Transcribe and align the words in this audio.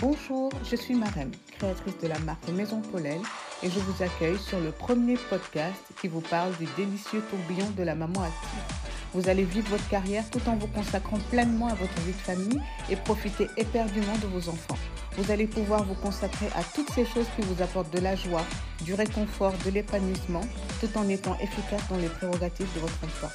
Bonjour, 0.00 0.50
je 0.68 0.76
suis 0.76 0.94
Marem, 0.94 1.30
créatrice 1.58 1.98
de 1.98 2.08
la 2.08 2.18
marque 2.20 2.48
Maison 2.48 2.80
Paulelle 2.80 3.20
et 3.62 3.70
je 3.70 3.78
vous 3.78 4.02
accueille 4.02 4.38
sur 4.38 4.58
le 4.60 4.70
premier 4.70 5.16
podcast 5.28 5.80
qui 6.00 6.08
vous 6.08 6.20
parle 6.20 6.56
du 6.56 6.66
délicieux 6.76 7.22
tourbillon 7.30 7.68
de 7.76 7.82
la 7.82 7.94
maman 7.94 8.22
active. 8.22 8.88
Vous 9.12 9.28
allez 9.28 9.44
vivre 9.44 9.68
votre 9.70 9.88
carrière 9.88 10.28
tout 10.30 10.40
en 10.48 10.56
vous 10.56 10.68
consacrant 10.68 11.18
pleinement 11.30 11.68
à 11.68 11.74
votre 11.74 12.00
vie 12.02 12.12
de 12.12 12.16
famille 12.16 12.60
et 12.90 12.96
profiter 12.96 13.48
éperdument 13.56 14.16
de 14.22 14.26
vos 14.26 14.48
enfants. 14.48 14.78
Vous 15.16 15.30
allez 15.30 15.46
pouvoir 15.46 15.84
vous 15.84 15.94
consacrer 15.94 16.46
à 16.56 16.62
toutes 16.74 16.90
ces 16.90 17.04
choses 17.04 17.26
qui 17.36 17.42
vous 17.42 17.62
apportent 17.62 17.92
de 17.92 18.00
la 18.00 18.16
joie, 18.16 18.44
du 18.82 18.94
réconfort, 18.94 19.54
de 19.64 19.70
l'épanouissement, 19.70 20.42
tout 20.80 20.96
en 20.96 21.08
étant 21.08 21.36
efficace 21.40 21.82
dans 21.90 21.98
les 21.98 22.08
prérogatives 22.08 22.72
de 22.74 22.80
votre 22.80 22.98
emploi. 23.04 23.30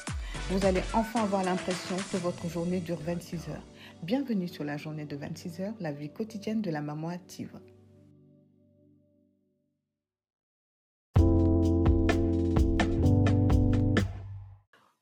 Vous 0.49 0.65
allez 0.65 0.81
enfin 0.93 1.23
avoir 1.23 1.43
l'impression 1.43 1.97
que 2.09 2.15
votre 2.15 2.47
journée 2.47 2.79
dure 2.79 3.01
26 3.01 3.49
heures. 3.49 3.63
Bienvenue 4.01 4.47
sur 4.47 4.63
la 4.63 4.77
journée 4.77 5.03
de 5.03 5.17
26 5.17 5.59
heures, 5.59 5.73
la 5.81 5.91
vie 5.91 6.09
quotidienne 6.09 6.61
de 6.61 6.71
la 6.71 6.79
maman 6.79 7.09
active. 7.09 7.51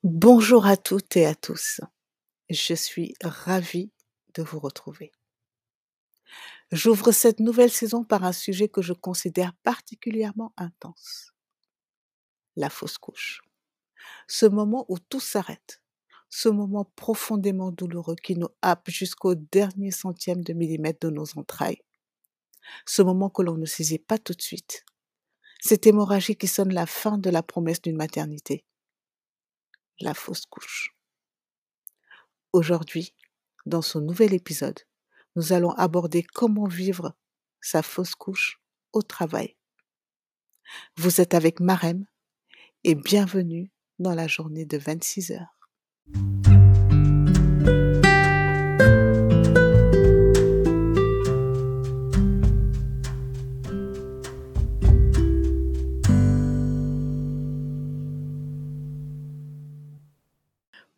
Bonjour 0.04 0.66
à 0.66 0.78
toutes 0.78 1.16
et 1.16 1.28
à 1.28 1.36
tous. 1.36 1.80
Je 2.50 2.74
suis 2.74 3.14
ravie 3.22 3.92
de 4.34 4.42
vous 4.42 4.58
retrouver. 4.58 5.12
J'ouvre 6.72 7.12
cette 7.12 7.40
nouvelle 7.40 7.70
saison 7.70 8.04
par 8.04 8.24
un 8.24 8.34
sujet 8.34 8.68
que 8.68 8.82
je 8.82 8.94
considère 8.94 9.54
particulièrement 9.62 10.54
intense. 10.58 11.34
La 12.56 12.72
fausse 12.72 12.98
couche. 12.98 13.44
Ce 14.28 14.46
moment 14.46 14.86
où 14.90 15.00
tout 15.00 15.20
s'arrête. 15.20 15.82
Ce 16.30 16.50
moment 16.50 16.86
profondément 16.96 17.72
douloureux 17.72 18.16
qui 18.16 18.36
nous 18.36 18.50
happe 18.62 18.90
jusqu'au 18.90 19.36
dernier 19.36 19.92
centième 19.92 20.44
de 20.44 20.54
millimètre 20.54 21.08
de 21.08 21.10
nos 21.10 21.26
entrailles. 21.38 21.82
Ce 22.86 23.02
moment 23.02 23.30
que 23.30 23.42
l'on 23.42 23.58
ne 23.58 23.66
saisit 23.66 24.00
pas 24.00 24.18
tout 24.18 24.34
de 24.34 24.42
suite. 24.42 24.86
Cette 25.62 25.88
hémorragie 25.88 26.36
qui 26.36 26.48
sonne 26.48 26.74
la 26.74 26.86
fin 26.86 27.18
de 27.18 27.30
la 27.30 27.44
promesse 27.44 27.82
d'une 27.82 27.96
maternité. 27.96 28.66
La 30.00 30.14
fausse 30.14 30.46
couche. 30.46 30.96
Aujourd'hui, 32.54 33.16
dans 33.66 33.82
ce 33.82 33.98
nouvel 33.98 34.34
épisode, 34.34 34.80
nous 35.36 35.54
allons 35.54 35.72
aborder 35.72 36.24
comment 36.24 36.68
vivre 36.68 37.16
sa 37.62 37.82
fausse 37.82 38.16
couche 38.16 38.62
au 38.94 39.02
travail. 39.02 39.56
Vous 40.98 41.22
êtes 41.22 41.34
avec 41.34 41.60
Marem 41.60 42.06
et 42.84 42.96
bienvenue 42.96 43.72
dans 44.00 44.14
la 44.14 44.28
journée 44.28 44.66
de 44.66 44.78
26 44.78 45.32
heures. 45.32 45.56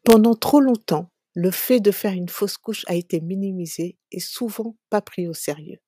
Pendant 0.04 0.36
trop 0.36 0.62
longtemps, 0.62 1.12
le 1.34 1.52
fait 1.52 1.82
de 1.82 1.92
faire 1.92 2.14
une 2.14 2.30
fausse 2.30 2.58
couche 2.58 2.86
a 2.88 2.96
été 2.96 3.20
minimisé 3.20 3.98
et 4.12 4.22
souvent 4.22 4.78
pas 4.90 5.02
pris 5.02 5.28
au 5.28 5.34
sérieux. 5.34 5.80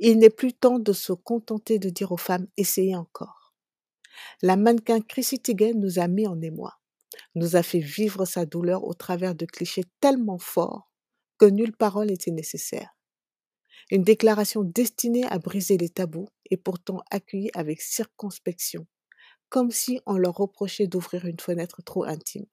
Il 0.00 0.18
n'est 0.18 0.30
plus 0.30 0.52
temps 0.52 0.80
de 0.80 0.92
se 0.92 1.12
contenter 1.12 1.78
de 1.78 1.88
dire 1.88 2.10
aux 2.10 2.16
femmes 2.16 2.48
essayez 2.56 2.96
encore. 2.96 3.45
La 4.42 4.56
mannequin 4.56 5.00
Chrissy 5.00 5.40
Teigen 5.40 5.80
nous 5.80 5.98
a 5.98 6.08
mis 6.08 6.26
en 6.26 6.40
émoi, 6.40 6.78
nous 7.34 7.56
a 7.56 7.62
fait 7.62 7.80
vivre 7.80 8.24
sa 8.24 8.46
douleur 8.46 8.84
au 8.84 8.94
travers 8.94 9.34
de 9.34 9.46
clichés 9.46 9.84
tellement 10.00 10.38
forts 10.38 10.90
que 11.38 11.46
nulle 11.46 11.76
parole 11.76 12.08
n'était 12.08 12.30
nécessaire. 12.30 12.96
Une 13.90 14.02
déclaration 14.02 14.62
destinée 14.62 15.24
à 15.26 15.38
briser 15.38 15.76
les 15.76 15.88
tabous 15.88 16.28
et 16.50 16.56
pourtant 16.56 17.02
accueillie 17.10 17.50
avec 17.54 17.80
circonspection, 17.80 18.86
comme 19.48 19.70
si 19.70 20.00
on 20.06 20.16
leur 20.16 20.34
reprochait 20.34 20.86
d'ouvrir 20.86 21.26
une 21.26 21.38
fenêtre 21.38 21.82
trop 21.82 22.04
intime. 22.04 22.46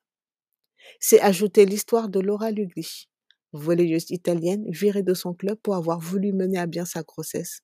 C'est 0.99 1.21
ajouter 1.21 1.65
l'histoire 1.65 2.09
de 2.09 2.19
Laura 2.19 2.51
Lugli, 2.51 3.09
volleyeuse 3.53 4.11
italienne 4.11 4.65
virée 4.69 5.03
de 5.03 5.13
son 5.13 5.33
club 5.33 5.57
pour 5.61 5.75
avoir 5.75 5.99
voulu 5.99 6.33
mener 6.33 6.59
à 6.59 6.67
bien 6.67 6.85
sa 6.85 7.03
grossesse 7.03 7.61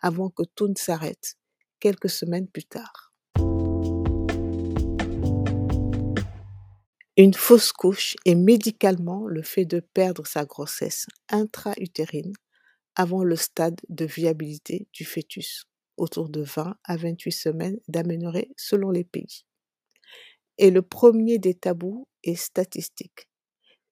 avant 0.00 0.30
que 0.30 0.42
tout 0.54 0.68
ne 0.68 0.76
s'arrête 0.76 1.34
quelques 1.80 2.10
semaines 2.10 2.48
plus 2.48 2.64
tard. 2.64 3.07
Une 7.18 7.34
fausse 7.34 7.72
couche 7.72 8.16
est 8.24 8.34
médicalement 8.34 9.26
le 9.26 9.42
fait 9.42 9.66
de 9.66 9.80
perdre 9.80 10.26
sa 10.26 10.46
grossesse 10.46 11.06
intra-utérine 11.28 12.32
avant 12.94 13.24
le 13.24 13.36
stade 13.36 13.80
de 13.88 14.06
viabilité 14.06 14.86
du 14.92 15.04
fœtus, 15.04 15.64
autour 15.96 16.30
de 16.30 16.42
20 16.42 16.76
à 16.84 16.96
28 16.96 17.32
semaines 17.32 17.80
d'aménorrhée 17.88 18.50
selon 18.56 18.90
les 18.90 19.04
pays. 19.04 19.44
Et 20.58 20.70
le 20.70 20.80
premier 20.82 21.38
des 21.38 21.54
tabous 21.54 22.06
est 22.22 22.36
statistique. 22.36 23.28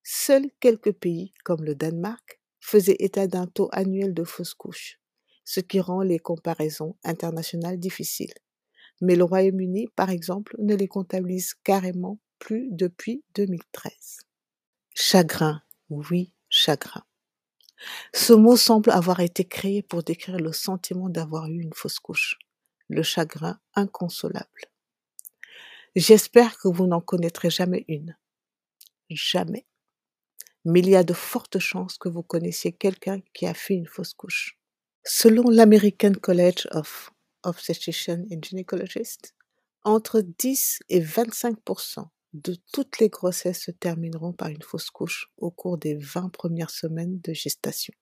Seuls 0.04 0.48
quelques 0.60 0.92
pays, 0.92 1.34
comme 1.44 1.64
le 1.64 1.74
Danemark, 1.74 2.40
faisaient 2.60 2.96
état 3.00 3.26
d'un 3.26 3.48
taux 3.48 3.68
annuel 3.72 4.14
de 4.14 4.22
fausses 4.24 4.54
couches, 4.54 5.00
ce 5.44 5.58
qui 5.58 5.80
rend 5.80 6.02
les 6.02 6.20
comparaisons 6.20 6.96
internationales 7.02 7.80
difficiles. 7.80 8.34
Mais 9.00 9.16
le 9.16 9.24
Royaume-Uni, 9.24 9.88
par 9.96 10.10
exemple, 10.10 10.54
ne 10.60 10.76
les 10.76 10.88
comptabilise 10.88 11.54
carrément 11.64 12.20
plus 12.38 12.68
depuis 12.70 13.24
2013. 13.34 14.20
Chagrin, 14.94 15.62
oui, 15.90 16.32
chagrin. 16.48 17.04
Ce 18.14 18.32
mot 18.32 18.56
semble 18.56 18.90
avoir 18.90 19.20
été 19.20 19.44
créé 19.44 19.82
pour 19.82 20.02
décrire 20.02 20.38
le 20.38 20.52
sentiment 20.52 21.08
d'avoir 21.08 21.46
eu 21.48 21.60
une 21.60 21.74
fausse 21.74 21.98
couche, 21.98 22.38
le 22.88 23.02
chagrin 23.02 23.60
inconsolable. 23.74 24.70
J'espère 25.94 26.58
que 26.58 26.68
vous 26.68 26.86
n'en 26.86 27.00
connaîtrez 27.00 27.50
jamais 27.50 27.84
une. 27.88 28.16
Jamais. 29.10 29.66
Mais 30.64 30.80
il 30.80 30.88
y 30.88 30.96
a 30.96 31.04
de 31.04 31.14
fortes 31.14 31.58
chances 31.58 31.96
que 31.96 32.08
vous 32.08 32.22
connaissiez 32.22 32.72
quelqu'un 32.72 33.20
qui 33.32 33.46
a 33.46 33.54
fait 33.54 33.74
une 33.74 33.86
fausse 33.86 34.14
couche. 34.14 34.58
Selon 35.04 35.48
l'American 35.48 36.12
College 36.20 36.66
of 36.72 37.12
Obstetricians 37.44 38.24
and 38.32 38.40
Gynecologists, 38.42 39.34
entre 39.84 40.20
10 40.20 40.80
et 40.88 41.00
25 41.00 41.58
de 42.42 42.56
toutes 42.72 42.98
les 42.98 43.08
grossesses 43.08 43.62
se 43.62 43.70
termineront 43.70 44.32
par 44.32 44.48
une 44.48 44.62
fausse 44.62 44.90
couche 44.90 45.30
au 45.36 45.50
cours 45.50 45.78
des 45.78 45.96
20 45.96 46.30
premières 46.30 46.70
semaines 46.70 47.20
de 47.20 47.32
gestation. 47.32 47.94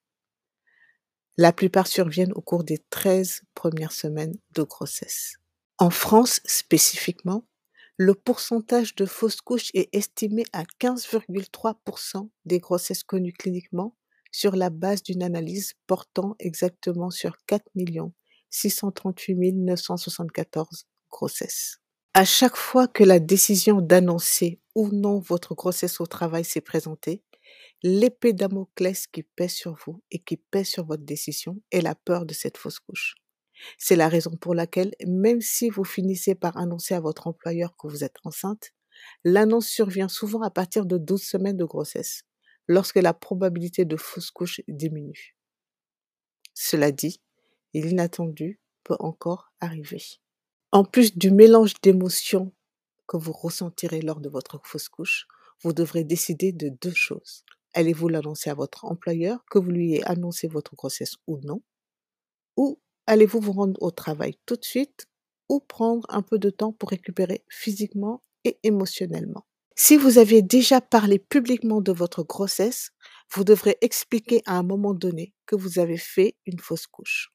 La 1.36 1.52
plupart 1.52 1.86
surviennent 1.86 2.32
au 2.32 2.40
cours 2.40 2.64
des 2.64 2.78
13 2.90 3.42
premières 3.54 3.92
semaines 3.92 4.36
de 4.54 4.62
grossesse. 4.62 5.36
En 5.78 5.90
France 5.90 6.40
spécifiquement, 6.44 7.46
le 7.96 8.14
pourcentage 8.14 8.94
de 8.94 9.06
fausses 9.06 9.40
couches 9.40 9.70
est 9.74 9.88
estimé 9.92 10.44
à 10.52 10.64
15,3% 10.80 12.28
des 12.44 12.58
grossesses 12.58 13.04
connues 13.04 13.32
cliniquement 13.32 13.96
sur 14.32 14.56
la 14.56 14.70
base 14.70 15.02
d'une 15.02 15.22
analyse 15.22 15.74
portant 15.86 16.34
exactement 16.40 17.10
sur 17.10 17.36
4 17.46 17.64
638 18.50 19.52
974 19.52 20.86
grossesses. 21.10 21.83
À 22.16 22.24
chaque 22.24 22.56
fois 22.56 22.86
que 22.86 23.02
la 23.02 23.18
décision 23.18 23.80
d'annoncer 23.80 24.60
ou 24.76 24.88
non 24.90 25.18
votre 25.18 25.56
grossesse 25.56 26.00
au 26.00 26.06
travail 26.06 26.44
s'est 26.44 26.60
présentée, 26.60 27.24
l'épée 27.82 28.32
Damoclès 28.32 29.08
qui 29.08 29.24
pèse 29.24 29.52
sur 29.52 29.74
vous 29.84 30.00
et 30.12 30.20
qui 30.20 30.36
pèse 30.36 30.68
sur 30.68 30.86
votre 30.86 31.02
décision 31.02 31.60
est 31.72 31.80
la 31.80 31.96
peur 31.96 32.24
de 32.24 32.32
cette 32.32 32.56
fausse 32.56 32.78
couche. 32.78 33.16
C'est 33.78 33.96
la 33.96 34.08
raison 34.08 34.36
pour 34.36 34.54
laquelle, 34.54 34.92
même 35.06 35.40
si 35.40 35.70
vous 35.70 35.82
finissez 35.84 36.36
par 36.36 36.56
annoncer 36.56 36.94
à 36.94 37.00
votre 37.00 37.26
employeur 37.26 37.76
que 37.76 37.88
vous 37.88 38.04
êtes 38.04 38.18
enceinte, 38.22 38.70
l'annonce 39.24 39.66
survient 39.66 40.08
souvent 40.08 40.42
à 40.42 40.50
partir 40.50 40.86
de 40.86 40.98
12 40.98 41.22
semaines 41.22 41.56
de 41.56 41.64
grossesse, 41.64 42.22
lorsque 42.68 42.96
la 42.96 43.12
probabilité 43.12 43.84
de 43.84 43.96
fausse 43.96 44.30
couche 44.30 44.60
diminue. 44.68 45.36
Cela 46.54 46.92
dit, 46.92 47.20
l'inattendu 47.74 48.60
peut 48.84 48.96
encore 49.00 49.52
arriver. 49.60 50.20
En 50.74 50.82
plus 50.82 51.16
du 51.16 51.30
mélange 51.30 51.74
d'émotions 51.82 52.52
que 53.06 53.16
vous 53.16 53.30
ressentirez 53.30 54.00
lors 54.00 54.18
de 54.18 54.28
votre 54.28 54.60
fausse 54.64 54.88
couche, 54.88 55.28
vous 55.62 55.72
devrez 55.72 56.02
décider 56.02 56.50
de 56.50 56.68
deux 56.68 56.92
choses. 56.92 57.44
Allez-vous 57.74 58.08
l'annoncer 58.08 58.50
à 58.50 58.54
votre 58.54 58.84
employeur 58.84 59.44
que 59.48 59.60
vous 59.60 59.70
lui 59.70 59.92
ayez 59.92 60.04
annoncé 60.04 60.48
votre 60.48 60.74
grossesse 60.74 61.14
ou 61.28 61.38
non? 61.44 61.62
Ou 62.56 62.80
Allez-vous 63.06 63.38
vous 63.38 63.52
rendre 63.52 63.80
au 63.80 63.92
travail 63.92 64.34
tout 64.46 64.56
de 64.56 64.64
suite 64.64 65.06
ou 65.48 65.60
prendre 65.60 66.08
un 66.08 66.22
peu 66.22 66.40
de 66.40 66.50
temps 66.50 66.72
pour 66.72 66.90
récupérer 66.90 67.44
physiquement 67.48 68.24
et 68.42 68.58
émotionnellement? 68.64 69.46
Si 69.76 69.96
vous 69.96 70.18
aviez 70.18 70.42
déjà 70.42 70.80
parlé 70.80 71.20
publiquement 71.20 71.82
de 71.82 71.92
votre 71.92 72.24
grossesse, 72.24 72.90
vous 73.32 73.44
devrez 73.44 73.78
expliquer 73.80 74.42
à 74.44 74.58
un 74.58 74.64
moment 74.64 74.92
donné 74.92 75.34
que 75.46 75.54
vous 75.54 75.78
avez 75.78 75.98
fait 75.98 76.34
une 76.46 76.58
fausse 76.58 76.88
couche. 76.88 77.32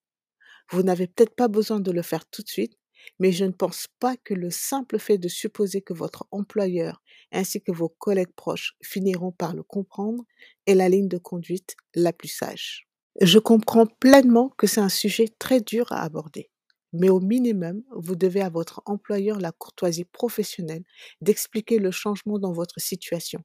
Vous 0.71 0.83
n'avez 0.83 1.07
peut-être 1.07 1.35
pas 1.35 1.47
besoin 1.47 1.79
de 1.79 1.91
le 1.91 2.01
faire 2.01 2.25
tout 2.25 2.43
de 2.43 2.49
suite, 2.49 2.78
mais 3.19 3.31
je 3.31 3.45
ne 3.45 3.51
pense 3.51 3.87
pas 3.99 4.15
que 4.17 4.33
le 4.33 4.49
simple 4.49 4.99
fait 4.99 5.17
de 5.17 5.27
supposer 5.27 5.81
que 5.81 5.93
votre 5.93 6.27
employeur 6.31 7.01
ainsi 7.31 7.61
que 7.61 7.71
vos 7.71 7.89
collègues 7.89 8.33
proches 8.35 8.75
finiront 8.81 9.31
par 9.31 9.53
le 9.53 9.63
comprendre 9.63 10.23
est 10.65 10.75
la 10.75 10.89
ligne 10.89 11.07
de 11.07 11.17
conduite 11.17 11.75
la 11.95 12.13
plus 12.13 12.29
sage. 12.29 12.87
Je 13.21 13.39
comprends 13.39 13.85
pleinement 13.85 14.49
que 14.57 14.67
c'est 14.67 14.81
un 14.81 14.89
sujet 14.89 15.27
très 15.39 15.61
dur 15.61 15.91
à 15.91 16.03
aborder, 16.03 16.49
mais 16.93 17.09
au 17.09 17.19
minimum, 17.19 17.83
vous 17.91 18.15
devez 18.15 18.41
à 18.41 18.49
votre 18.49 18.81
employeur 18.85 19.39
la 19.39 19.51
courtoisie 19.51 20.05
professionnelle 20.05 20.83
d'expliquer 21.21 21.79
le 21.79 21.91
changement 21.91 22.39
dans 22.39 22.53
votre 22.53 22.79
situation, 22.79 23.41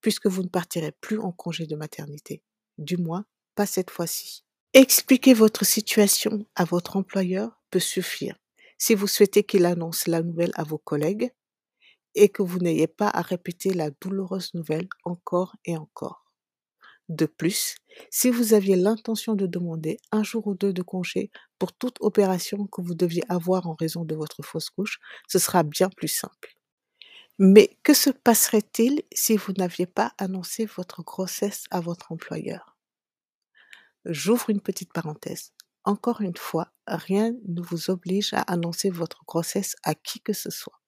puisque 0.00 0.26
vous 0.26 0.42
ne 0.42 0.48
partirez 0.48 0.92
plus 1.00 1.18
en 1.18 1.32
congé 1.32 1.66
de 1.66 1.76
maternité. 1.76 2.42
Du 2.78 2.96
moins, 2.96 3.24
pas 3.54 3.66
cette 3.66 3.90
fois-ci. 3.90 4.44
Expliquer 4.74 5.34
votre 5.34 5.64
situation 5.64 6.46
à 6.54 6.64
votre 6.64 6.96
employeur 6.96 7.60
peut 7.70 7.80
suffire 7.80 8.36
si 8.78 8.94
vous 8.94 9.06
souhaitez 9.06 9.44
qu'il 9.44 9.66
annonce 9.66 10.06
la 10.06 10.22
nouvelle 10.22 10.52
à 10.54 10.64
vos 10.64 10.78
collègues 10.78 11.32
et 12.14 12.28
que 12.28 12.42
vous 12.42 12.58
n'ayez 12.58 12.86
pas 12.88 13.08
à 13.08 13.22
répéter 13.22 13.72
la 13.74 13.90
douloureuse 13.90 14.54
nouvelle 14.54 14.88
encore 15.04 15.56
et 15.64 15.76
encore. 15.76 16.24
De 17.08 17.24
plus, 17.26 17.76
si 18.10 18.30
vous 18.30 18.52
aviez 18.52 18.76
l'intention 18.76 19.34
de 19.34 19.46
demander 19.46 19.98
un 20.12 20.22
jour 20.22 20.46
ou 20.46 20.54
deux 20.54 20.72
de 20.74 20.82
congé 20.82 21.30
pour 21.58 21.72
toute 21.72 21.96
opération 22.00 22.66
que 22.66 22.82
vous 22.82 22.94
deviez 22.94 23.22
avoir 23.30 23.66
en 23.66 23.74
raison 23.74 24.04
de 24.04 24.14
votre 24.14 24.42
fausse 24.42 24.68
couche, 24.70 25.00
ce 25.26 25.38
sera 25.38 25.62
bien 25.62 25.88
plus 25.88 26.08
simple. 26.08 26.54
Mais 27.38 27.76
que 27.82 27.94
se 27.94 28.10
passerait-il 28.10 29.02
si 29.12 29.36
vous 29.36 29.52
n'aviez 29.54 29.86
pas 29.86 30.12
annoncé 30.18 30.66
votre 30.66 31.02
grossesse 31.02 31.64
à 31.70 31.80
votre 31.80 32.12
employeur? 32.12 32.76
J'ouvre 34.06 34.50
une 34.50 34.60
petite 34.60 34.92
parenthèse. 34.92 35.52
Encore 35.88 36.20
une 36.20 36.36
fois, 36.36 36.70
rien 36.86 37.32
ne 37.46 37.62
vous 37.62 37.88
oblige 37.88 38.34
à 38.34 38.42
annoncer 38.42 38.90
votre 38.90 39.24
grossesse 39.24 39.74
à 39.84 39.94
qui 39.94 40.20
que 40.20 40.34
ce 40.34 40.50
soit. 40.50 40.82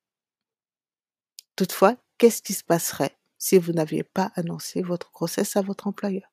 Toutefois, 1.56 1.96
qu'est-ce 2.18 2.42
qui 2.42 2.52
se 2.52 2.62
passerait 2.62 3.16
si 3.38 3.56
vous 3.56 3.72
n'aviez 3.72 4.04
pas 4.04 4.30
annoncé 4.34 4.82
votre 4.82 5.10
grossesse 5.10 5.56
à 5.56 5.62
votre 5.62 5.86
employeur? 5.86 6.30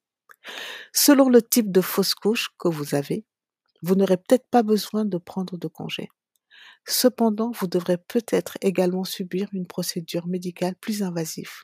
Selon 0.92 1.30
le 1.30 1.42
type 1.42 1.72
de 1.72 1.80
fausse 1.80 2.14
couche 2.14 2.50
que 2.60 2.68
vous 2.68 2.94
avez, 2.94 3.26
vous 3.84 3.96
n'aurez 3.96 4.18
peut-être 4.18 4.50
pas 4.50 4.64
besoin 4.64 5.06
de 5.06 5.18
prendre 5.18 5.58
de 5.58 5.68
congé. 5.70 6.10
Cependant, 6.86 7.52
vous 7.52 7.68
devrez 7.68 7.98
peut-être 7.98 8.58
également 8.60 9.06
subir 9.06 9.48
une 9.54 9.66
procédure 9.66 10.28
médicale 10.28 10.76
plus 10.76 11.04
invasive. 11.04 11.64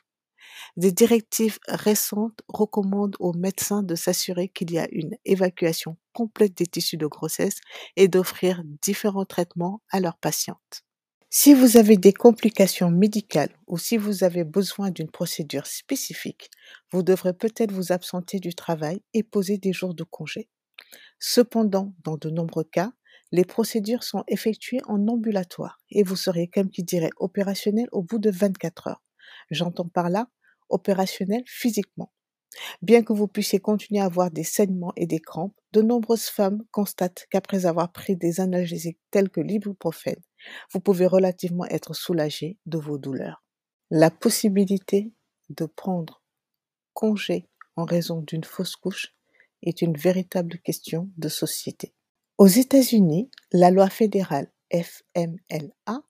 Des 0.76 0.92
directives 0.92 1.58
récentes 1.68 2.40
recommandent 2.48 3.16
aux 3.20 3.32
médecins 3.32 3.82
de 3.82 3.94
s'assurer 3.94 4.48
qu'il 4.48 4.72
y 4.72 4.78
a 4.78 4.88
une 4.90 5.16
évacuation 5.24 5.96
complète 6.12 6.56
des 6.56 6.66
tissus 6.66 6.96
de 6.96 7.06
grossesse 7.06 7.60
et 7.96 8.08
d'offrir 8.08 8.62
différents 8.82 9.24
traitements 9.24 9.82
à 9.90 10.00
leurs 10.00 10.18
patientes. 10.18 10.84
Si 11.30 11.52
vous 11.52 11.76
avez 11.76 11.96
des 11.96 12.12
complications 12.12 12.92
médicales 12.92 13.56
ou 13.66 13.76
si 13.76 13.96
vous 13.96 14.22
avez 14.22 14.44
besoin 14.44 14.90
d'une 14.90 15.10
procédure 15.10 15.66
spécifique, 15.66 16.48
vous 16.92 17.02
devrez 17.02 17.32
peut-être 17.32 17.72
vous 17.72 17.90
absenter 17.90 18.38
du 18.38 18.54
travail 18.54 19.02
et 19.14 19.24
poser 19.24 19.58
des 19.58 19.72
jours 19.72 19.94
de 19.94 20.04
congé. 20.04 20.48
Cependant, 21.18 21.92
dans 22.04 22.16
de 22.16 22.30
nombreux 22.30 22.64
cas, 22.64 22.92
les 23.32 23.44
procédures 23.44 24.04
sont 24.04 24.22
effectuées 24.28 24.80
en 24.86 25.08
ambulatoire 25.08 25.80
et 25.90 26.04
vous 26.04 26.14
serez, 26.14 26.46
comme 26.46 26.70
qui 26.70 26.84
dirait, 26.84 27.10
opérationnel 27.16 27.88
au 27.90 28.02
bout 28.02 28.20
de 28.20 28.30
24 28.30 28.86
heures. 28.88 29.03
J'entends 29.50 29.88
par 29.88 30.10
là 30.10 30.28
opérationnel 30.68 31.42
physiquement. 31.46 32.12
Bien 32.82 33.02
que 33.02 33.12
vous 33.12 33.26
puissiez 33.26 33.58
continuer 33.58 34.00
à 34.00 34.04
avoir 34.04 34.30
des 34.30 34.44
saignements 34.44 34.92
et 34.96 35.06
des 35.06 35.18
crampes, 35.18 35.58
de 35.72 35.82
nombreuses 35.82 36.26
femmes 36.26 36.62
constatent 36.70 37.26
qu'après 37.30 37.66
avoir 37.66 37.92
pris 37.92 38.16
des 38.16 38.40
analgésiques 38.40 39.00
tels 39.10 39.30
que 39.30 39.40
l'ibuprofène, 39.40 40.22
vous 40.72 40.80
pouvez 40.80 41.06
relativement 41.06 41.66
être 41.66 41.94
soulagé 41.94 42.58
de 42.66 42.78
vos 42.78 42.98
douleurs. 42.98 43.42
La 43.90 44.10
possibilité 44.10 45.12
de 45.50 45.66
prendre 45.66 46.22
congé 46.92 47.48
en 47.76 47.84
raison 47.84 48.20
d'une 48.20 48.44
fausse 48.44 48.76
couche 48.76 49.14
est 49.62 49.82
une 49.82 49.96
véritable 49.96 50.58
question 50.58 51.10
de 51.16 51.28
société. 51.28 51.94
Aux 52.38 52.46
États-Unis, 52.46 53.30
la 53.52 53.70
loi 53.70 53.88
fédérale 53.88 54.50
FMLA 54.72 56.02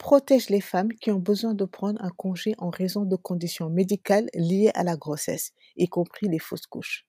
protège 0.00 0.48
les 0.48 0.62
femmes 0.62 0.94
qui 0.94 1.10
ont 1.10 1.18
besoin 1.18 1.52
de 1.52 1.66
prendre 1.66 2.02
un 2.02 2.08
congé 2.08 2.54
en 2.56 2.70
raison 2.70 3.04
de 3.04 3.16
conditions 3.16 3.68
médicales 3.68 4.30
liées 4.32 4.70
à 4.72 4.82
la 4.82 4.96
grossesse, 4.96 5.52
y 5.76 5.88
compris 5.88 6.26
les 6.26 6.38
fausses 6.38 6.66
couches. 6.66 7.06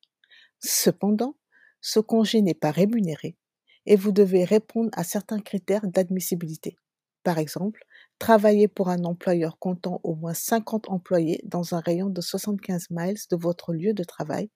Cependant, 0.59 1.38
ce 1.79 2.01
congé 2.01 2.41
n'est 2.41 2.53
pas 2.53 2.69
rémunéré 2.69 3.38
et 3.85 3.95
vous 3.95 4.11
devez 4.11 4.43
répondre 4.43 4.89
à 4.91 5.05
certains 5.05 5.39
critères 5.39 5.88
d'admissibilité. 5.88 6.75
Par 7.23 7.38
exemple, 7.38 7.85
travailler 8.19 8.67
pour 8.67 8.89
un 8.89 9.05
employeur 9.05 9.57
comptant 9.57 10.01
au 10.03 10.13
moins 10.13 10.33
50 10.33 10.89
employés 10.89 11.39
dans 11.45 11.73
un 11.73 11.79
rayon 11.79 12.09
de 12.09 12.19
75 12.19 12.88
miles 12.89 13.17
de 13.29 13.38
votre 13.38 13.71
lieu 13.73 13.93
de 13.93 14.03
travail 14.03 14.49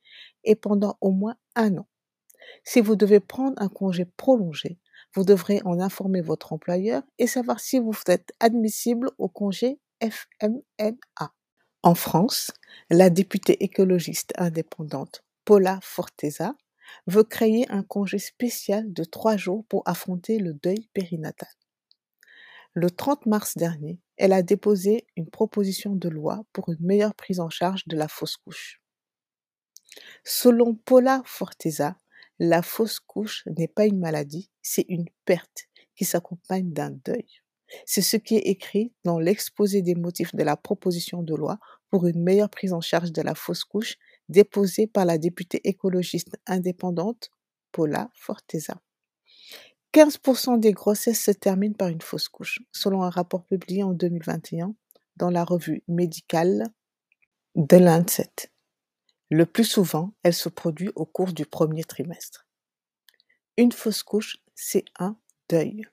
et 0.44 0.56
pendant 0.56 0.98
au 1.00 1.12
moins 1.12 1.38
un 1.56 1.78
an. 1.78 1.88
Si 2.66 2.82
vous 2.82 2.98
devez 2.98 3.22
prendre 3.22 3.60
un 3.62 3.70
congé 3.70 4.04
prolongé, 4.04 4.78
vous 5.16 5.24
devrez 5.24 5.62
en 5.64 5.80
informer 5.80 6.22
votre 6.22 6.54
employeur 6.54 7.02
et 7.18 7.28
savoir 7.28 7.60
si 7.60 7.80
vous 7.80 7.94
êtes 8.08 8.34
admissible 8.40 9.10
au 9.18 9.30
congé 9.30 9.80
FMLA. 10.02 11.32
En 11.84 11.96
France, 11.96 12.52
la 12.90 13.10
députée 13.10 13.64
écologiste 13.64 14.34
indépendante 14.38 15.24
Paula 15.46 15.80
Forteza 15.82 16.56
veut 17.08 17.24
créer 17.24 17.66
un 17.72 17.84
congé 17.84 18.20
spécial 18.20 18.92
de 18.92 19.04
trois 19.04 19.38
jours 19.38 19.66
pour 19.70 19.84
affronter 19.86 20.38
le 20.38 20.54
deuil 20.54 20.90
périnatal. 20.94 21.50
Le 22.74 22.92
30 22.92 23.26
mars 23.26 23.56
dernier, 23.56 24.02
elle 24.18 24.34
a 24.34 24.42
déposé 24.42 25.08
une 25.16 25.30
proposition 25.30 25.96
de 25.96 26.10
loi 26.10 26.44
pour 26.52 26.70
une 26.70 26.86
meilleure 26.86 27.16
prise 27.16 27.40
en 27.40 27.50
charge 27.50 27.88
de 27.88 27.96
la 27.96 28.10
fausse 28.10 28.36
couche. 28.36 28.82
Selon 30.26 30.76
Paula 30.76 31.22
Forteza, 31.26 31.96
la 32.40 32.62
fausse 32.62 33.00
couche 33.00 33.44
n'est 33.58 33.68
pas 33.68 33.86
une 33.86 34.00
maladie, 34.00 34.50
c'est 34.62 34.86
une 34.90 35.06
perte 35.26 35.66
qui 35.96 36.06
s'accompagne 36.06 36.72
d'un 36.72 36.92
deuil. 36.92 37.26
C'est 37.86 38.02
ce 38.02 38.18
qui 38.18 38.36
est 38.36 38.48
écrit 38.48 38.94
dans 39.04 39.20
l'exposé 39.20 39.82
des 39.82 39.96
motifs 39.96 40.36
de 40.36 40.44
la 40.44 40.56
proposition 40.56 41.24
de 41.24 41.36
loi 41.36 41.60
pour 41.90 42.06
une 42.06 42.22
meilleure 42.22 42.50
prise 42.50 42.74
en 42.74 42.82
charge 42.82 43.12
de 43.12 43.22
la 43.22 43.36
fausse 43.36 43.64
couche 43.64 43.98
déposée 44.30 44.88
par 44.88 45.06
la 45.06 45.18
députée 45.18 45.62
écologiste 45.68 46.38
indépendante 46.46 47.32
Paula 47.72 48.10
Forteza. 48.14 48.82
15% 49.94 50.60
des 50.60 50.74
grossesses 50.74 51.24
se 51.24 51.32
terminent 51.32 51.74
par 51.74 51.88
une 51.88 52.02
fausse 52.02 52.28
couche, 52.28 52.60
selon 52.74 53.04
un 53.04 53.10
rapport 53.10 53.46
publié 53.46 53.82
en 53.84 53.94
2021 53.94 54.76
dans 55.16 55.30
la 55.30 55.46
revue 55.46 55.84
médicale 55.88 56.68
The 57.56 57.74
Lancet. 57.74 58.52
Le 59.32 59.46
plus 59.46 59.64
souvent, 59.64 60.14
elle 60.22 60.36
se 60.36 60.50
produit 60.50 60.92
au 60.96 61.06
cours 61.06 61.34
du 61.34 61.46
premier 61.46 61.84
trimestre. 61.84 62.48
Une 63.58 63.72
fausse 63.72 64.04
couche, 64.04 64.38
c'est 64.54 64.86
un 65.00 65.18
deuil. 65.50 65.86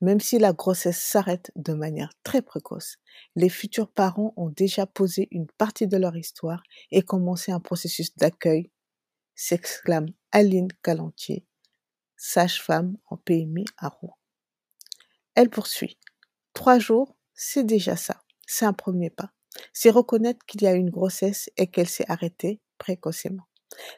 Même 0.00 0.20
si 0.20 0.38
la 0.38 0.52
grossesse 0.52 1.02
s'arrête 1.02 1.50
de 1.56 1.72
manière 1.72 2.12
très 2.22 2.40
précoce, 2.40 2.98
les 3.34 3.48
futurs 3.48 3.90
parents 3.90 4.32
ont 4.36 4.50
déjà 4.50 4.86
posé 4.86 5.26
une 5.32 5.46
partie 5.46 5.88
de 5.88 5.96
leur 5.96 6.16
histoire 6.16 6.62
et 6.90 7.02
commencé 7.02 7.50
un 7.50 7.60
processus 7.60 8.14
d'accueil, 8.16 8.70
s'exclame 9.34 10.06
Aline 10.30 10.70
Calentier, 10.82 11.46
sage-femme 12.16 12.96
en 13.06 13.16
PMI 13.16 13.64
à 13.76 13.88
Rouen. 13.88 14.16
Elle 15.34 15.50
poursuit. 15.50 15.98
Trois 16.52 16.78
jours, 16.78 17.16
c'est 17.34 17.64
déjà 17.64 17.96
ça. 17.96 18.22
C'est 18.46 18.66
un 18.66 18.72
premier 18.72 19.10
pas. 19.10 19.32
C'est 19.72 19.90
reconnaître 19.90 20.44
qu'il 20.46 20.62
y 20.62 20.66
a 20.66 20.74
une 20.74 20.90
grossesse 20.90 21.50
et 21.56 21.66
qu'elle 21.66 21.88
s'est 21.88 22.08
arrêtée 22.08 22.60
précocement. 22.82 23.46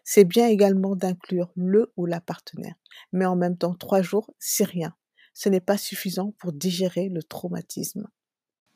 C'est 0.05 0.25
bien 0.25 0.49
également 0.49 0.95
d'inclure 0.95 1.50
le 1.57 1.93
ou 1.97 2.07
la 2.07 2.21
partenaire. 2.21 2.76
Mais 3.12 3.26
en 3.26 3.37
même 3.37 3.57
temps, 3.57 3.75
trois 3.75 4.03
jours, 4.03 4.31
c'est 4.38 4.64
rien 4.64 4.95
ce 5.35 5.49
n'est 5.49 5.61
pas 5.61 5.76
suffisant 5.76 6.33
pour 6.38 6.53
digérer 6.53 7.09
le 7.09 7.23
traumatisme. 7.23 8.09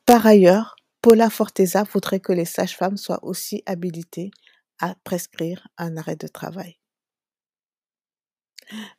Par 0.05 0.27
ailleurs, 0.27 0.75
Paula 1.01 1.29
Forteza 1.29 1.83
voudrait 1.83 2.19
que 2.19 2.33
les 2.33 2.45
sages-femmes 2.45 2.97
soient 2.97 3.23
aussi 3.23 3.63
habilitées 3.65 4.31
à 4.79 4.95
prescrire 5.03 5.67
un 5.77 5.95
arrêt 5.97 6.17
de 6.17 6.27
travail. 6.27 6.77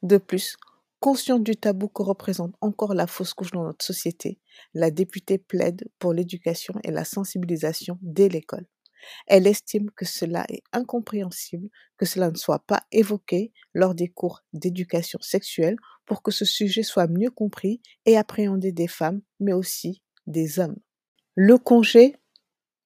De 0.02 0.17
plus, 0.17 0.57
consciente 0.99 1.45
du 1.45 1.57
tabou 1.57 1.88
que 1.88 2.02
représente 2.02 2.55
encore 2.61 2.95
la 2.95 3.07
fausse 3.07 3.35
couche 3.35 3.52
dans 3.52 3.64
notre 3.64 3.85
société, 3.85 4.40
la 4.75 4.90
députée 4.90 5.38
plaide 5.38 5.88
pour 5.99 6.12
l'éducation 6.12 6.75
et 6.83 6.90
la 6.90 7.05
sensibilisation 7.05 7.99
dès 8.00 8.29
l'école. 8.29 8.67
Elle 9.26 9.47
estime 9.47 9.90
que 9.90 10.04
cela 10.04 10.45
est 10.49 10.62
incompréhensible 10.73 11.69
que 11.97 12.07
cela 12.07 12.30
ne 12.30 12.37
soit 12.37 12.64
pas 12.66 12.85
évoqué 12.92 13.52
lors 13.75 13.95
des 13.95 14.09
cours 14.09 14.42
d'éducation 14.52 15.19
sexuelle 15.21 15.76
pour 16.07 16.23
que 16.23 16.30
ce 16.30 16.45
sujet 16.45 16.83
soit 16.83 17.07
mieux 17.07 17.30
compris 17.30 17.80
et 18.07 18.16
appréhendé 18.16 18.73
des 18.73 18.88
femmes, 18.88 19.23
mais 19.38 19.52
aussi 19.52 20.02
des 20.26 20.59
hommes. 20.59 20.78
Le 21.35 21.59
congé 21.59 22.16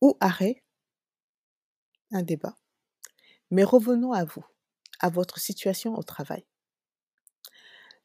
ou 0.01 0.17
arrêt? 0.21 0.63
Un 2.11 2.23
débat. 2.23 2.55
Mais 3.51 3.65
revenons 3.65 4.13
à 4.13 4.25
vous, 4.25 4.45
à 5.01 5.09
votre 5.09 5.39
situation 5.39 5.95
au 5.95 6.03
travail. 6.03 6.45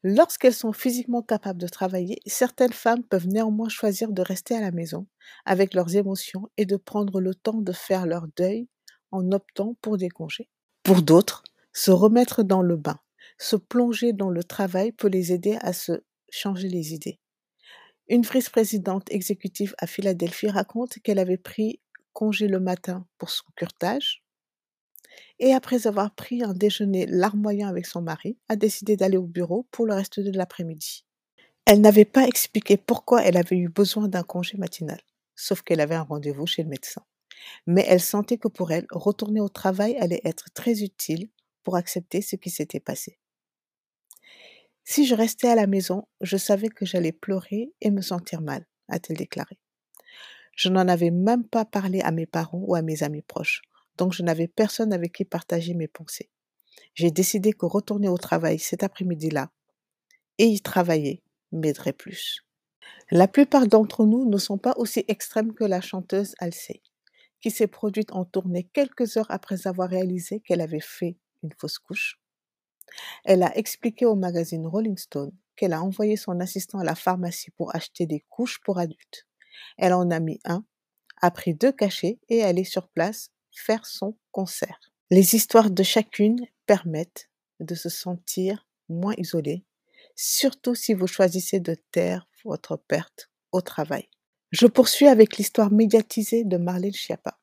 Lorsqu'elles 0.02 0.54
sont 0.54 0.72
physiquement 0.72 1.22
capables 1.22 1.60
de 1.60 1.68
travailler, 1.68 2.20
certaines 2.26 2.72
femmes 2.72 3.04
peuvent 3.04 3.28
néanmoins 3.28 3.68
choisir 3.68 4.10
de 4.12 4.22
rester 4.22 4.54
à 4.54 4.60
la 4.60 4.70
maison 4.70 5.06
avec 5.44 5.74
leurs 5.74 5.94
émotions 5.94 6.48
et 6.56 6.64
de 6.64 6.76
prendre 6.76 7.20
le 7.20 7.34
temps 7.34 7.60
de 7.60 7.72
faire 7.72 8.06
leur 8.06 8.26
deuil 8.36 8.68
en 9.10 9.30
optant 9.32 9.76
pour 9.82 9.98
des 9.98 10.08
congés. 10.08 10.48
Pour 10.82 11.02
d'autres, 11.02 11.44
Se 11.72 11.90
remettre 11.92 12.42
dans 12.42 12.62
le 12.62 12.76
bain, 12.76 12.98
se 13.38 13.54
plonger 13.54 14.12
dans 14.12 14.30
le 14.30 14.42
travail 14.42 14.90
peut 14.90 15.08
les 15.08 15.32
aider 15.32 15.56
à 15.60 15.72
se 15.72 16.02
changer 16.30 16.68
les 16.68 16.94
idées. 16.94 17.20
Une 18.08 18.22
vice-présidente 18.22 19.06
exécutive 19.10 19.74
à 19.78 19.86
Philadelphie 19.86 20.48
raconte 20.48 20.98
qu'elle 21.04 21.20
avait 21.20 21.36
pris 21.38 21.80
congé 22.12 22.48
le 22.48 22.58
matin 22.58 23.06
pour 23.18 23.30
son 23.30 23.44
curtage 23.54 24.19
et 25.38 25.54
après 25.54 25.86
avoir 25.86 26.14
pris 26.14 26.42
un 26.42 26.54
déjeuner 26.54 27.06
larmoyant 27.06 27.68
avec 27.68 27.86
son 27.86 28.02
mari, 28.02 28.38
a 28.48 28.56
décidé 28.56 28.96
d'aller 28.96 29.16
au 29.16 29.26
bureau 29.26 29.66
pour 29.70 29.86
le 29.86 29.94
reste 29.94 30.20
de 30.20 30.30
l'après-midi. 30.36 31.04
Elle 31.66 31.80
n'avait 31.80 32.04
pas 32.04 32.26
expliqué 32.26 32.76
pourquoi 32.76 33.22
elle 33.22 33.36
avait 33.36 33.56
eu 33.56 33.68
besoin 33.68 34.08
d'un 34.08 34.22
congé 34.22 34.58
matinal, 34.58 35.00
sauf 35.36 35.62
qu'elle 35.62 35.80
avait 35.80 35.94
un 35.94 36.02
rendez-vous 36.02 36.46
chez 36.46 36.62
le 36.62 36.68
médecin. 36.68 37.02
Mais 37.66 37.84
elle 37.88 38.00
sentait 38.00 38.38
que 38.38 38.48
pour 38.48 38.72
elle, 38.72 38.86
retourner 38.90 39.40
au 39.40 39.48
travail 39.48 39.96
allait 39.98 40.20
être 40.24 40.50
très 40.52 40.82
utile 40.82 41.30
pour 41.62 41.76
accepter 41.76 42.22
ce 42.22 42.36
qui 42.36 42.50
s'était 42.50 42.80
passé. 42.80 43.18
Si 44.84 45.06
je 45.06 45.14
restais 45.14 45.48
à 45.48 45.54
la 45.54 45.66
maison, 45.66 46.08
je 46.20 46.36
savais 46.36 46.68
que 46.68 46.84
j'allais 46.84 47.12
pleurer 47.12 47.72
et 47.80 47.90
me 47.90 48.02
sentir 48.02 48.40
mal, 48.40 48.66
a-t-elle 48.88 49.18
déclaré. 49.18 49.58
Je 50.56 50.68
n'en 50.68 50.88
avais 50.88 51.10
même 51.10 51.44
pas 51.44 51.64
parlé 51.64 52.00
à 52.00 52.10
mes 52.10 52.26
parents 52.26 52.62
ou 52.66 52.74
à 52.74 52.82
mes 52.82 53.02
amis 53.02 53.22
proches, 53.22 53.62
donc 53.98 54.12
je 54.12 54.22
n'avais 54.22 54.48
personne 54.48 54.92
avec 54.92 55.12
qui 55.12 55.24
partager 55.24 55.74
mes 55.74 55.88
pensées. 55.88 56.30
J'ai 56.94 57.10
décidé 57.10 57.52
que 57.52 57.66
retourner 57.66 58.08
au 58.08 58.18
travail 58.18 58.58
cet 58.58 58.82
après-midi-là 58.82 59.50
et 60.38 60.46
y 60.46 60.60
travailler 60.60 61.22
m'aiderait 61.52 61.92
plus. 61.92 62.44
La 63.10 63.28
plupart 63.28 63.66
d'entre 63.66 64.04
nous 64.06 64.28
ne 64.28 64.38
sont 64.38 64.58
pas 64.58 64.74
aussi 64.76 65.04
extrêmes 65.08 65.52
que 65.52 65.64
la 65.64 65.80
chanteuse 65.80 66.34
Alcey, 66.38 66.82
qui 67.40 67.50
s'est 67.50 67.66
produite 67.66 68.12
en 68.12 68.24
tournée 68.24 68.68
quelques 68.72 69.16
heures 69.16 69.30
après 69.30 69.66
avoir 69.66 69.88
réalisé 69.88 70.40
qu'elle 70.40 70.60
avait 70.60 70.80
fait 70.80 71.16
une 71.42 71.52
fausse 71.58 71.78
couche. 71.78 72.20
Elle 73.24 73.42
a 73.42 73.56
expliqué 73.56 74.06
au 74.06 74.14
magazine 74.14 74.66
Rolling 74.66 74.96
Stone 74.96 75.32
qu'elle 75.56 75.72
a 75.72 75.82
envoyé 75.82 76.16
son 76.16 76.40
assistant 76.40 76.78
à 76.78 76.84
la 76.84 76.94
pharmacie 76.94 77.50
pour 77.50 77.74
acheter 77.74 78.06
des 78.06 78.24
couches 78.28 78.60
pour 78.60 78.78
adultes. 78.78 79.26
Elle 79.76 79.92
en 79.92 80.10
a 80.10 80.20
mis 80.20 80.40
un, 80.44 80.64
a 81.20 81.30
pris 81.30 81.54
deux 81.54 81.72
cachets 81.72 82.18
et 82.28 82.38
elle 82.38 82.58
est 82.58 82.64
sur 82.64 82.88
place 82.88 83.30
faire 83.52 83.86
son 83.86 84.16
concert. 84.30 84.80
Les 85.10 85.34
histoires 85.34 85.70
de 85.70 85.82
chacune 85.82 86.46
permettent 86.66 87.30
de 87.60 87.74
se 87.74 87.88
sentir 87.88 88.66
moins 88.88 89.14
isolé, 89.18 89.64
surtout 90.14 90.74
si 90.74 90.94
vous 90.94 91.06
choisissez 91.06 91.60
de 91.60 91.74
taire 91.92 92.28
votre 92.44 92.76
perte 92.76 93.30
au 93.52 93.60
travail. 93.60 94.08
Je 94.50 94.66
poursuis 94.66 95.06
avec 95.06 95.36
l'histoire 95.36 95.70
médiatisée 95.70 96.44
de 96.44 96.56
Marlène 96.56 96.92
Schiappa. 96.92 97.38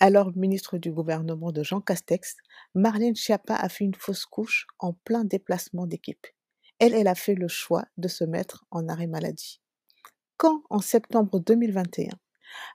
Alors 0.00 0.36
ministre 0.36 0.78
du 0.78 0.92
gouvernement 0.92 1.52
de 1.52 1.62
Jean 1.62 1.80
Castex, 1.80 2.36
Marlène 2.74 3.16
Schiappa 3.16 3.54
a 3.54 3.68
fait 3.68 3.84
une 3.84 3.94
fausse 3.94 4.26
couche 4.26 4.66
en 4.78 4.92
plein 4.92 5.24
déplacement 5.24 5.86
d'équipe. 5.86 6.26
Elle, 6.78 6.94
elle 6.94 7.08
a 7.08 7.14
fait 7.14 7.34
le 7.34 7.48
choix 7.48 7.84
de 7.96 8.08
se 8.08 8.24
mettre 8.24 8.64
en 8.70 8.88
arrêt 8.88 9.06
maladie. 9.06 9.60
Quand, 10.36 10.62
en 10.70 10.80
septembre 10.80 11.38
2021, 11.38 12.08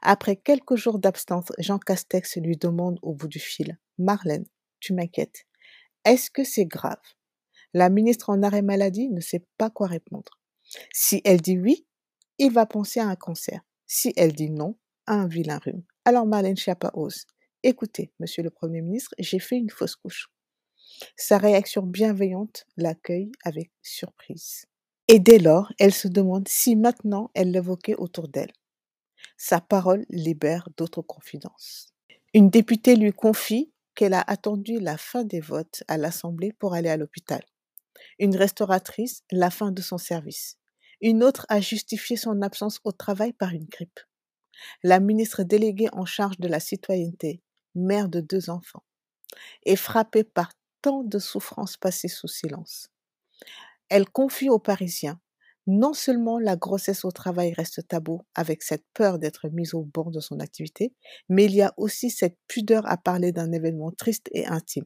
après 0.01 0.35
quelques 0.35 0.75
jours 0.75 0.99
d'absence, 0.99 1.47
Jean 1.57 1.79
Castex 1.79 2.37
lui 2.37 2.57
demande 2.57 2.99
au 3.01 3.13
bout 3.13 3.27
du 3.27 3.39
fil 3.39 3.77
Marlène, 3.97 4.45
tu 4.79 4.93
m'inquiètes. 4.93 5.45
Est-ce 6.05 6.31
que 6.31 6.43
c'est 6.43 6.65
grave? 6.65 7.01
La 7.73 7.89
ministre 7.89 8.29
en 8.29 8.41
arrêt 8.41 8.61
maladie 8.61 9.09
ne 9.09 9.21
sait 9.21 9.45
pas 9.57 9.69
quoi 9.69 9.87
répondre. 9.87 10.39
Si 10.93 11.21
elle 11.25 11.41
dit 11.41 11.59
oui, 11.59 11.85
il 12.37 12.51
va 12.51 12.65
penser 12.65 12.99
à 12.99 13.07
un 13.07 13.15
cancer. 13.15 13.61
Si 13.85 14.13
elle 14.15 14.33
dit 14.33 14.49
non, 14.49 14.77
à 15.05 15.13
un 15.13 15.27
vilain 15.27 15.59
rhume. 15.59 15.83
Alors 16.05 16.25
Marlène 16.25 16.57
Schiappa. 16.57 16.91
Écoutez, 17.63 18.13
monsieur 18.19 18.43
le 18.43 18.49
Premier 18.49 18.81
ministre, 18.81 19.13
j'ai 19.19 19.39
fait 19.39 19.57
une 19.57 19.69
fausse 19.69 19.95
couche. 19.95 20.29
Sa 21.15 21.37
réaction 21.37 21.81
bienveillante 21.81 22.65
l'accueille 22.77 23.31
avec 23.43 23.71
surprise. 23.81 24.65
Et 25.07 25.19
dès 25.19 25.39
lors, 25.39 25.71
elle 25.79 25.93
se 25.93 26.07
demande 26.07 26.47
si 26.47 26.75
maintenant 26.75 27.31
elle 27.33 27.51
l'évoquait 27.51 27.95
autour 27.95 28.27
d'elle. 28.27 28.51
Sa 29.41 29.61
parole 29.61 30.05
libère 30.09 30.67
d'autres 30.75 31.01
confidences. 31.01 31.93
Une 32.33 32.49
députée 32.49 32.97
lui 32.97 33.13
confie 33.13 33.71
qu'elle 33.95 34.13
a 34.13 34.21
attendu 34.27 34.81
la 34.81 34.97
fin 34.97 35.23
des 35.23 35.39
votes 35.39 35.81
à 35.87 35.95
l'Assemblée 35.95 36.51
pour 36.51 36.73
aller 36.73 36.89
à 36.89 36.97
l'hôpital. 36.97 37.41
Une 38.19 38.35
restauratrice, 38.35 39.23
la 39.31 39.49
fin 39.49 39.71
de 39.71 39.81
son 39.81 39.97
service. 39.97 40.57
Une 40.99 41.23
autre 41.23 41.45
a 41.47 41.61
justifié 41.61 42.17
son 42.17 42.41
absence 42.41 42.81
au 42.83 42.91
travail 42.91 43.31
par 43.31 43.51
une 43.51 43.63
grippe. 43.63 44.01
La 44.83 44.99
ministre 44.99 45.43
déléguée 45.43 45.87
en 45.93 46.03
charge 46.03 46.37
de 46.39 46.49
la 46.49 46.59
citoyenneté, 46.59 47.41
mère 47.75 48.09
de 48.09 48.19
deux 48.19 48.49
enfants, 48.49 48.83
est 49.65 49.77
frappée 49.77 50.25
par 50.25 50.51
tant 50.81 51.01
de 51.01 51.17
souffrances 51.17 51.77
passées 51.77 52.09
sous 52.09 52.27
silence. 52.27 52.89
Elle 53.87 54.09
confie 54.09 54.49
aux 54.49 54.59
Parisiens 54.59 55.21
non 55.67 55.93
seulement 55.93 56.39
la 56.39 56.55
grossesse 56.55 57.05
au 57.05 57.11
travail 57.11 57.53
reste 57.53 57.87
tabou 57.87 58.21
avec 58.35 58.63
cette 58.63 58.85
peur 58.93 59.19
d'être 59.19 59.49
mise 59.49 59.73
au 59.73 59.83
bord 59.83 60.11
de 60.11 60.19
son 60.19 60.39
activité, 60.39 60.93
mais 61.27 61.45
il 61.45 61.55
y 61.55 61.61
a 61.61 61.73
aussi 61.77 62.09
cette 62.09 62.37
pudeur 62.47 62.85
à 62.87 62.97
parler 62.97 63.31
d'un 63.31 63.51
événement 63.51 63.91
triste 63.91 64.29
et 64.31 64.45
intime. 64.45 64.85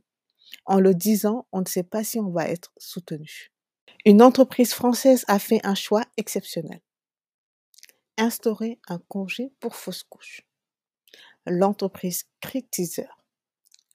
En 0.66 0.80
le 0.80 0.94
disant, 0.94 1.48
on 1.52 1.62
ne 1.62 1.68
sait 1.68 1.84
pas 1.84 2.04
si 2.04 2.20
on 2.20 2.32
va 2.32 2.48
être 2.48 2.72
soutenu. 2.78 3.52
Une 4.06 4.22
entreprise 4.22 4.74
française 4.74 5.24
a 5.28 5.40
fait 5.40 5.62
un 5.64 5.76
choix 5.76 6.04
exceptionnel. 6.18 6.82
Instaurer 8.18 8.80
un 8.88 9.00
congé 9.08 9.54
pour 9.60 9.76
fausse 9.76 10.04
couche. 10.04 10.46
L'entreprise 11.46 12.26
Critizer 12.42 13.24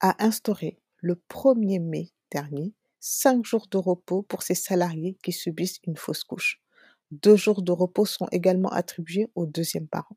a 0.00 0.22
instauré 0.24 0.80
le 0.96 1.22
1er 1.30 1.80
mai 1.80 2.10
dernier 2.30 2.74
cinq 3.00 3.44
jours 3.44 3.66
de 3.70 3.78
repos 3.78 4.22
pour 4.22 4.42
ses 4.42 4.54
salariés 4.54 5.16
qui 5.22 5.32
subissent 5.32 5.80
une 5.84 5.96
fausse 5.96 6.24
couche. 6.24 6.60
Deux 7.10 7.36
jours 7.36 7.60
de 7.62 7.72
repos 7.72 8.06
sont 8.06 8.28
également 8.32 8.70
attribués 8.70 9.30
au 9.34 9.44
deuxième 9.44 9.88
parent. 9.88 10.16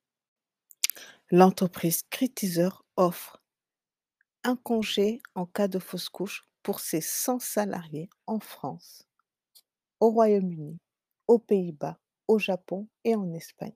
L'entreprise 1.32 2.04
Critizer 2.10 2.84
offre 2.96 3.42
un 4.44 4.56
congé 4.56 5.22
en 5.36 5.46
cas 5.46 5.68
de 5.68 5.80
fausse 5.80 6.10
couche 6.10 6.44
pour 6.64 6.80
ses 6.80 7.02
100 7.02 7.40
salariés 7.40 8.10
en 8.28 8.40
France, 8.40 9.08
au 10.00 10.12
Royaume-Uni, 10.12 10.80
aux 11.28 11.40
Pays-Bas, 11.40 12.00
au 12.28 12.40
Japon 12.40 12.88
et 13.04 13.16
en 13.16 13.34
Espagne. 13.34 13.76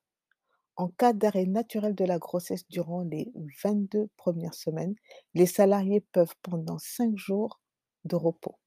En 0.77 0.89
cas 0.89 1.13
d'arrêt 1.13 1.45
naturel 1.45 1.95
de 1.95 2.05
la 2.05 2.19
grossesse 2.19 2.67
durant 2.69 3.03
les 3.03 3.31
22 3.63 4.09
premières 4.17 4.55
semaines, 4.55 4.95
les 5.35 5.47
salariés 5.47 6.01
peuvent 6.01 6.35
pendant 6.41 6.79
5 6.79 7.17
jours 7.17 7.61
de 8.05 8.15
repos. 8.15 8.57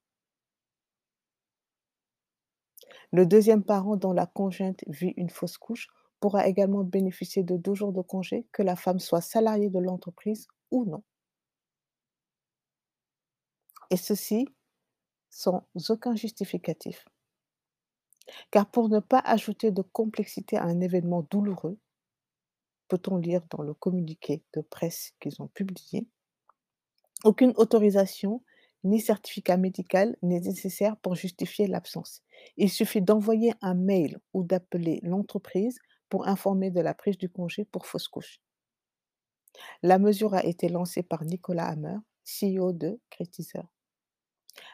Le 3.11 3.25
deuxième 3.25 3.63
parent 3.63 3.97
dont 3.97 4.13
la 4.13 4.25
conjointe 4.25 4.83
vit 4.87 5.13
une 5.17 5.29
fausse 5.29 5.57
couche 5.57 5.87
pourra 6.19 6.47
également 6.47 6.83
bénéficier 6.83 7.43
de 7.43 7.57
deux 7.57 7.73
jours 7.73 7.93
de 7.93 8.01
congé, 8.01 8.47
que 8.51 8.61
la 8.61 8.75
femme 8.75 8.99
soit 8.99 9.21
salariée 9.21 9.69
de 9.69 9.79
l'entreprise 9.79 10.47
ou 10.71 10.85
non. 10.85 11.03
Et 13.89 13.97
ceci 13.97 14.47
sans 15.29 15.65
aucun 15.89 16.15
justificatif. 16.15 17.05
Car 18.51 18.69
pour 18.69 18.89
ne 18.89 18.99
pas 18.99 19.19
ajouter 19.19 19.71
de 19.71 19.81
complexité 19.81 20.57
à 20.57 20.63
un 20.63 20.81
événement 20.81 21.25
douloureux, 21.29 21.79
peut-on 22.87 23.17
lire 23.17 23.41
dans 23.49 23.63
le 23.63 23.73
communiqué 23.73 24.43
de 24.53 24.61
presse 24.61 25.13
qu'ils 25.19 25.41
ont 25.41 25.47
publié, 25.47 26.07
aucune 27.23 27.53
autorisation 27.55 28.43
ni 28.83 28.99
certificat 29.01 29.57
médical 29.57 30.15
n'est 30.21 30.39
nécessaire 30.39 30.97
pour 30.97 31.15
justifier 31.15 31.67
l'absence. 31.67 32.21
Il 32.57 32.69
suffit 32.69 33.01
d'envoyer 33.01 33.53
un 33.61 33.73
mail 33.73 34.19
ou 34.33 34.43
d'appeler 34.43 34.99
l'entreprise 35.03 35.79
pour 36.07 36.27
informer 36.27 36.71
de 36.71 36.81
la 36.81 36.93
prise 36.93 37.17
du 37.17 37.29
congé 37.29 37.65
pour 37.65 37.85
fausse 37.85 38.07
couche. 38.07 38.39
La 39.83 39.99
mesure 39.99 40.33
a 40.33 40.45
été 40.45 40.69
lancée 40.69 41.03
par 41.03 41.25
Nicolas 41.25 41.67
Hammer, 41.67 41.97
CEO 42.23 42.71
de 42.71 42.99
Critizer. 43.09 43.67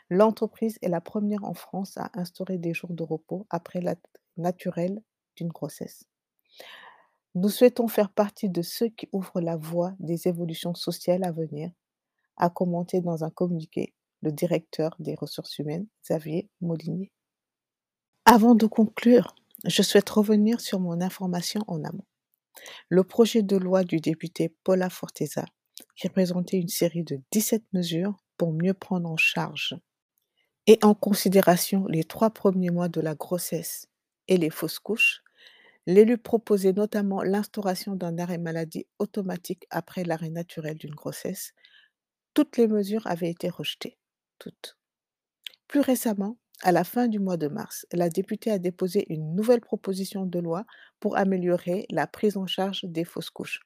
L'entreprise 0.10 0.78
est 0.82 0.90
la 0.90 1.02
première 1.02 1.44
en 1.44 1.54
France 1.54 1.98
à 1.98 2.12
instaurer 2.14 2.58
des 2.58 2.74
jours 2.74 2.94
de 2.94 3.04
repos 3.04 3.48
après 3.50 3.82
la 3.82 3.96
naturelle 4.38 5.02
d'une 5.36 5.50
grossesse. 5.50 6.06
Nous 7.34 7.50
souhaitons 7.50 7.88
faire 7.88 8.12
partie 8.12 8.50
de 8.50 8.62
ceux 8.62 8.88
qui 8.88 9.10
ouvrent 9.12 9.42
la 9.42 9.58
voie 9.58 9.94
des 10.00 10.28
évolutions 10.28 10.74
sociales 10.74 11.24
à 11.24 11.32
venir 11.32 11.72
a 12.38 12.50
commenté 12.50 13.02
dans 13.02 13.24
un 13.24 13.30
communiqué 13.30 13.94
le 14.26 14.32
directeur 14.32 14.96
des 15.00 15.16
ressources 15.16 15.58
humaines, 15.60 15.88
Xavier 16.04 16.50
Molinier. 16.60 17.12
Avant 18.26 18.56
de 18.56 18.66
conclure, 18.66 19.36
je 19.66 19.84
souhaite 19.84 20.10
revenir 20.10 20.60
sur 20.60 20.80
mon 20.80 21.00
information 21.00 21.62
en 21.68 21.84
amont. 21.84 22.06
Le 22.90 23.04
projet 23.04 23.44
de 23.44 23.56
loi 23.56 23.84
du 23.84 23.98
député 23.98 24.50
Paula 24.64 24.90
Forteza, 24.90 25.46
qui 25.96 26.10
présentait 26.10 26.58
une 26.58 26.70
série 26.70 27.04
de 27.04 27.22
17 27.32 27.64
mesures 27.74 28.18
pour 28.38 28.52
mieux 28.52 28.74
prendre 28.74 29.10
en 29.10 29.18
charge 29.18 29.76
et 30.68 30.80
en 30.82 30.96
considération 30.96 31.86
les 31.86 32.04
trois 32.04 32.32
premiers 32.32 32.72
mois 32.72 32.90
de 32.90 33.02
la 33.02 33.14
grossesse 33.14 33.88
et 34.28 34.38
les 34.38 34.50
fausses 34.50 34.80
couches, 34.80 35.22
l'élu 35.86 36.18
proposait 36.18 36.74
notamment 36.74 37.22
l'instauration 37.22 37.96
d'un 37.96 38.18
arrêt 38.18 38.40
maladie 38.40 38.88
automatique 38.98 39.68
après 39.70 40.04
l'arrêt 40.04 40.32
naturel 40.32 40.78
d'une 40.78 40.96
grossesse, 40.96 41.54
toutes 42.34 42.58
les 42.58 42.68
mesures 42.68 43.06
avaient 43.06 43.30
été 43.30 43.50
rejetées. 43.50 43.98
Plus 45.68 45.80
récemment, 45.82 46.38
à 46.64 46.72
la 46.72 46.84
fin 46.84 47.08
du 47.08 47.20
mois 47.20 47.38
de 47.38 47.48
mars, 47.48 47.86
la 47.92 48.10
députée 48.10 48.52
a 48.52 48.60
déposé 48.60 49.06
une 49.14 49.36
nouvelle 49.36 49.62
proposition 49.62 50.26
de 50.26 50.40
loi 50.40 50.66
pour 51.00 51.18
améliorer 51.18 51.86
la 51.90 52.08
prise 52.08 52.38
en 52.38 52.48
charge 52.48 52.82
des 52.86 53.04
fausses 53.04 53.30
couches. 53.30 53.60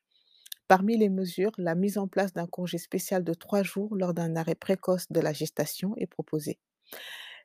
Parmi 0.67 0.97
les 0.97 1.09
mesures, 1.09 1.51
la 1.57 1.75
mise 1.75 1.97
en 1.97 2.07
place 2.07 2.33
d'un 2.33 2.47
congé 2.47 2.77
spécial 2.77 3.23
de 3.23 3.33
trois 3.33 3.63
jours 3.63 3.95
lors 3.95 4.13
d'un 4.13 4.35
arrêt 4.35 4.55
précoce 4.55 5.07
de 5.11 5.19
la 5.19 5.33
gestation 5.33 5.95
est 5.97 6.07
proposée. 6.07 6.59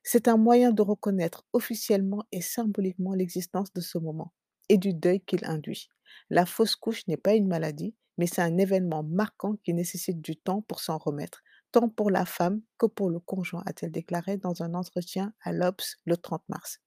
C'est 0.02 0.28
un 0.28 0.36
moyen 0.36 0.72
de 0.72 0.82
reconnaître 0.82 1.44
officiellement 1.52 2.24
et 2.32 2.42
symboliquement 2.42 3.14
l'existence 3.14 3.72
de 3.72 3.80
ce 3.80 3.98
moment 3.98 4.32
et 4.68 4.78
du 4.78 4.94
deuil 4.94 5.20
qu'il 5.20 5.44
induit. 5.44 5.88
La 6.30 6.46
fausse 6.46 6.76
couche 6.76 7.06
n'est 7.08 7.16
pas 7.16 7.34
une 7.34 7.48
maladie, 7.48 7.94
mais 8.18 8.26
c'est 8.26 8.42
un 8.42 8.58
événement 8.58 9.02
marquant 9.02 9.56
qui 9.64 9.74
nécessite 9.74 10.20
du 10.20 10.36
temps 10.36 10.62
pour 10.62 10.80
s'en 10.80 10.98
remettre, 10.98 11.42
tant 11.74 11.88
pour 11.88 12.08
la 12.08 12.24
femme 12.24 12.62
que 12.78 12.86
pour 12.86 13.10
le 13.10 13.18
conjoint, 13.18 13.64
a-t-elle 13.66 13.90
déclaré 13.90 14.36
dans 14.36 14.62
un 14.62 14.74
entretien 14.74 15.34
à 15.40 15.52
l'Obs 15.52 15.96
le 16.04 16.16
30 16.16 16.48
mars. 16.48 16.78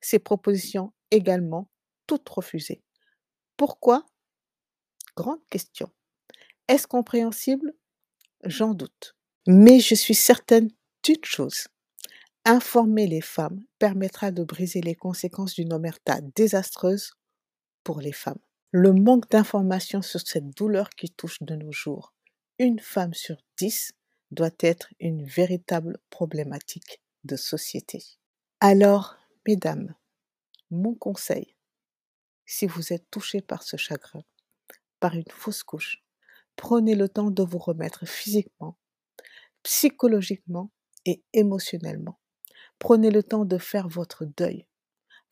Ces 0.00 0.18
propositions 0.18 0.92
également, 1.12 1.70
toutes 2.08 2.28
refusées. 2.28 2.82
Pourquoi? 3.56 4.04
Grande 5.16 5.46
question. 5.48 5.90
Est-ce 6.66 6.88
compréhensible? 6.88 7.72
J'en 8.42 8.74
doute. 8.74 9.14
Mais 9.46 9.78
je 9.78 9.94
suis 9.94 10.16
certaine 10.16 10.70
d'une 11.04 11.24
chose. 11.24 11.68
Informer 12.44 13.06
les 13.06 13.20
femmes 13.20 13.60
permettra 13.78 14.32
de 14.32 14.42
briser 14.42 14.80
les 14.80 14.96
conséquences 14.96 15.54
d'une 15.54 15.72
omerta 15.72 16.20
désastreuse 16.34 17.12
pour 17.84 18.00
les 18.00 18.12
femmes. 18.12 18.40
Le 18.72 18.92
manque 18.92 19.30
d'informations 19.30 20.02
sur 20.02 20.20
cette 20.20 20.50
douleur 20.56 20.90
qui 20.90 21.10
touche 21.10 21.40
de 21.42 21.54
nos 21.54 21.70
jours 21.70 22.12
une 22.58 22.78
femme 22.78 23.14
sur 23.14 23.36
dix 23.56 23.92
doit 24.32 24.50
être 24.60 24.88
une 24.98 25.24
véritable 25.24 25.98
problématique 26.10 27.00
de 27.24 27.36
société. 27.36 28.02
Alors, 28.60 29.16
mesdames, 29.46 29.94
mon 30.70 30.94
conseil, 30.94 31.54
si 32.46 32.66
vous 32.66 32.92
êtes 32.92 33.10
touché 33.10 33.40
par 33.40 33.62
ce 33.62 33.76
chagrin, 33.76 34.24
par 35.00 35.14
une 35.14 35.30
fausse 35.30 35.62
couche, 35.62 36.02
prenez 36.56 36.94
le 36.94 37.08
temps 37.08 37.30
de 37.30 37.42
vous 37.42 37.58
remettre 37.58 38.06
physiquement, 38.06 38.78
psychologiquement 39.62 40.70
et 41.04 41.22
émotionnellement. 41.32 42.18
Prenez 42.78 43.10
le 43.10 43.22
temps 43.22 43.44
de 43.44 43.58
faire 43.58 43.88
votre 43.88 44.24
deuil. 44.24 44.66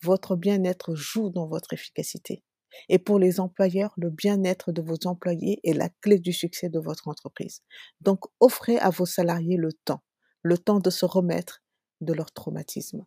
Votre 0.03 0.37
bien-être 0.37 0.95
joue 0.95 1.31
dans 1.31 1.47
votre 1.47 1.73
efficacité. 1.73 2.45
Et 2.89 2.99
pour 2.99 3.19
les 3.19 3.41
employeurs, 3.41 3.93
le 3.97 4.11
bien-être 4.11 4.73
de 4.73 4.83
vos 4.83 4.97
employés 5.05 5.61
est 5.65 5.73
la 5.73 5.89
clé 6.01 6.19
du 6.19 6.33
succès 6.33 6.69
de 6.69 6.79
votre 6.79 7.09
entreprise. 7.09 7.63
Donc, 8.01 8.21
offrez 8.41 8.79
à 8.79 8.91
vos 8.91 9.07
salariés 9.07 9.57
le 9.57 9.73
temps, 9.73 10.03
le 10.43 10.59
temps 10.59 10.81
de 10.81 10.91
se 10.91 11.05
remettre 11.05 11.63
de 12.01 12.13
leur 12.13 12.33
traumatisme. 12.33 13.05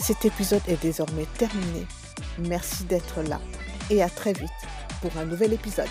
Cet 0.00 0.24
épisode 0.24 0.62
est 0.66 0.80
désormais 0.80 1.26
terminé. 1.38 1.86
Merci 2.38 2.84
d'être 2.84 3.22
là 3.22 3.40
et 3.90 4.02
à 4.02 4.08
très 4.08 4.32
vite 4.32 4.48
pour 5.02 5.16
un 5.18 5.26
nouvel 5.26 5.52
épisode. 5.52 5.88